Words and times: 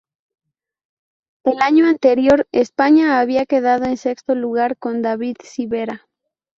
El 1.43 1.59
año 1.61 1.85
anterior, 1.85 2.47
España 2.51 3.19
había 3.19 3.45
quedado 3.45 3.85
en 3.85 3.97
sexto 3.97 4.33
lugar 4.33 4.75
con 4.79 5.03
David 5.03 5.35
Civera. 5.43 6.07